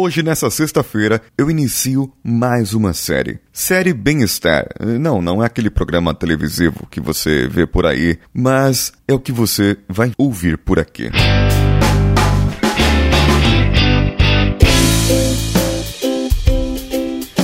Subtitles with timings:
[0.00, 3.40] Hoje, nessa sexta-feira, eu inicio mais uma série.
[3.52, 4.68] Série Bem-Estar.
[4.78, 9.32] Não, não é aquele programa televisivo que você vê por aí, mas é o que
[9.32, 11.10] você vai ouvir por aqui.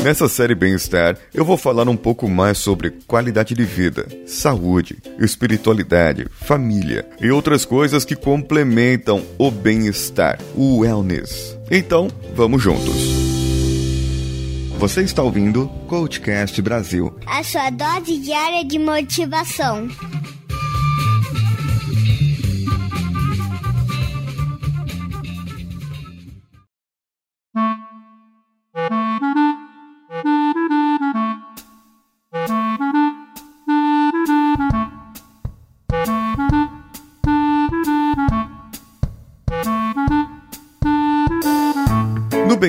[0.05, 6.29] Nessa série Bem-Estar, eu vou falar um pouco mais sobre qualidade de vida, saúde, espiritualidade,
[6.31, 11.54] família e outras coisas que complementam o bem-estar, o wellness.
[11.71, 12.95] Então, vamos juntos.
[14.79, 19.89] Você está ouvindo Coachcast Brasil a sua dose diária de motivação.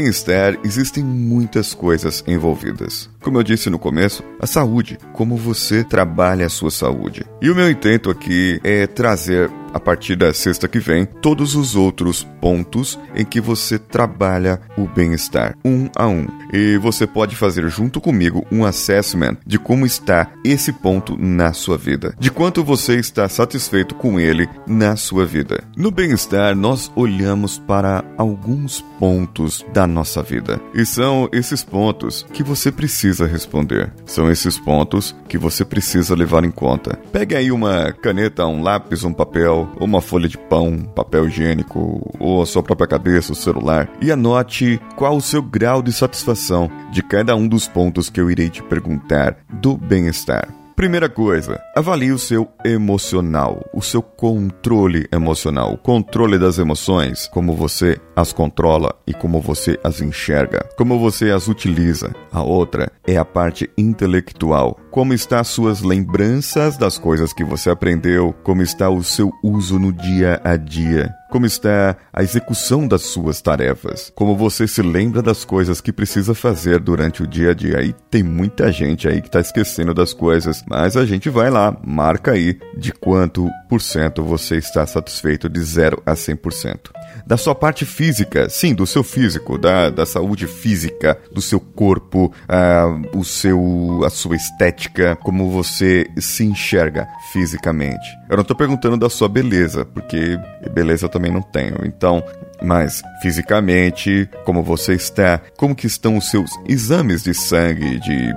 [0.05, 3.09] Bem-estar existem muitas coisas envolvidas.
[3.21, 7.25] Como eu disse no começo, a saúde, como você trabalha a sua saúde.
[7.41, 11.75] E o meu intento aqui é trazer a partir da sexta que vem, todos os
[11.75, 16.25] outros pontos em que você trabalha o bem-estar, um a um.
[16.53, 21.77] E você pode fazer junto comigo um assessment de como está esse ponto na sua
[21.77, 25.61] vida, de quanto você está satisfeito com ele na sua vida.
[25.75, 32.43] No bem-estar, nós olhamos para alguns pontos da nossa vida, e são esses pontos que
[32.43, 33.91] você precisa responder.
[34.05, 36.97] São esses pontos que você precisa levar em conta.
[37.11, 42.41] Pegue aí uma caneta, um lápis, um papel uma folha de pão, papel higiênico ou
[42.41, 47.01] a sua própria cabeça, o celular, e anote qual o seu grau de satisfação de
[47.03, 50.47] cada um dos pontos que eu irei te perguntar do bem-estar.
[50.75, 57.55] Primeira coisa, avalie o seu emocional, o seu controle emocional, o controle das emoções, como
[57.55, 62.13] você as controla e como você as enxerga, como você as utiliza.
[62.29, 67.69] A outra é a parte intelectual, como está as suas lembranças das coisas que você
[67.69, 73.01] aprendeu, como está o seu uso no dia a dia como está a execução das
[73.01, 77.53] suas tarefas, como você se lembra das coisas que precisa fazer durante o dia a
[77.53, 77.81] dia.
[77.81, 81.77] E tem muita gente aí que está esquecendo das coisas, mas a gente vai lá,
[81.85, 86.91] marca aí de quanto por cento você está satisfeito de 0 a 100%
[87.25, 92.31] da sua parte física, sim, do seu físico, da, da saúde física, do seu corpo,
[92.49, 98.05] uh, o seu, a sua estética, como você se enxerga fisicamente.
[98.29, 100.39] Eu não estou perguntando da sua beleza, porque
[100.73, 101.77] beleza eu também não tenho.
[101.83, 102.23] Então,
[102.61, 108.33] mas fisicamente, como você está, como que estão os seus exames de sangue, de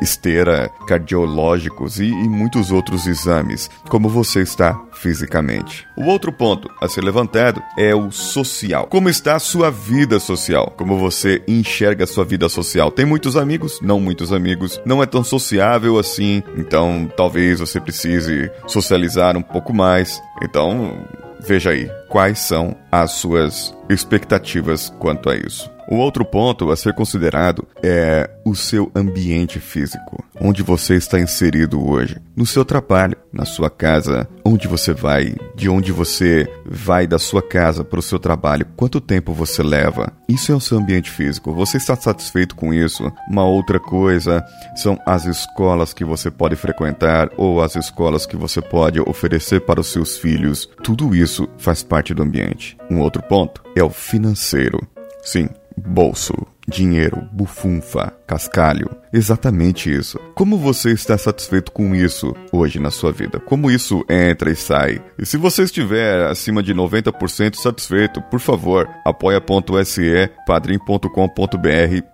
[0.00, 5.86] esteira, cardiológicos e, e muitos outros exames, como você está fisicamente.
[5.96, 8.86] O outro ponto a ser levantado é o social.
[8.86, 10.72] Como está a sua vida social?
[10.76, 12.90] Como você enxerga a sua vida social?
[12.90, 13.78] Tem muitos amigos?
[13.82, 14.80] Não muitos amigos.
[14.84, 16.42] Não é tão sociável assim.
[16.56, 20.20] Então, talvez você precise socializar um pouco mais.
[20.42, 21.06] Então,
[21.40, 25.75] veja aí quais são as suas expectativas quanto a isso.
[25.88, 31.84] O outro ponto a ser considerado é o seu ambiente físico, onde você está inserido
[31.84, 37.20] hoje, no seu trabalho, na sua casa, onde você vai, de onde você vai da
[37.20, 40.12] sua casa para o seu trabalho, quanto tempo você leva.
[40.28, 41.54] Isso é o seu ambiente físico.
[41.54, 43.12] Você está satisfeito com isso?
[43.30, 48.60] Uma outra coisa são as escolas que você pode frequentar ou as escolas que você
[48.60, 50.68] pode oferecer para os seus filhos.
[50.82, 52.76] Tudo isso faz parte do ambiente.
[52.90, 54.80] Um outro ponto é o financeiro.
[55.22, 56.34] Sim, bolso,
[56.68, 58.90] dinheiro, bufunfa, cascalho.
[59.12, 60.18] Exatamente isso.
[60.34, 63.38] Como você está satisfeito com isso hoje na sua vida?
[63.38, 65.02] Como isso entra e sai?
[65.18, 71.08] E se você estiver acima de 90% satisfeito, por favor, apoia.se, padrim.com.br,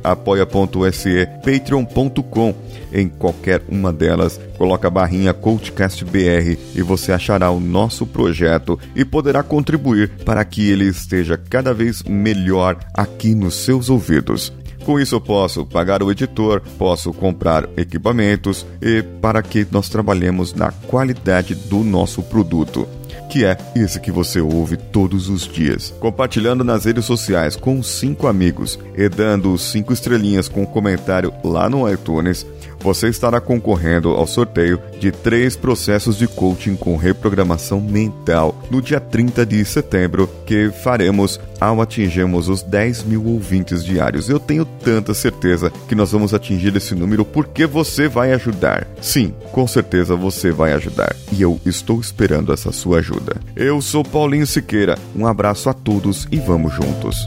[0.05, 2.55] apoia.se, patreon.com.
[2.93, 8.79] Em qualquer uma delas, coloca a barrinha Coachcast BR e você achará o nosso projeto
[8.95, 14.53] e poderá contribuir para que ele esteja cada vez melhor aqui nos seus ouvidos.
[14.89, 20.55] Com isso eu posso pagar o editor, posso comprar equipamentos e para que nós trabalhemos
[20.55, 22.89] na qualidade do nosso produto
[23.29, 25.95] que é esse que você ouve todos os dias.
[26.01, 31.89] Compartilhando nas redes sociais com cinco amigos e dando cinco estrelinhas com comentário lá no
[31.91, 32.47] iTunes,
[32.81, 39.01] você estará concorrendo ao sorteio de três processos de coaching com reprogramação mental no dia
[39.01, 44.29] 30 de setembro, que faremos ao atingirmos os 10 mil ouvintes diários.
[44.29, 48.87] Eu tenho tanta certeza que nós vamos atingir esse número porque você vai ajudar.
[49.01, 51.15] Sim, com certeza você vai ajudar.
[51.33, 53.37] E eu estou esperando essa sua ajuda.
[53.57, 54.99] Eu sou Paulinho Siqueira.
[55.17, 57.27] Um abraço a todos e vamos juntos.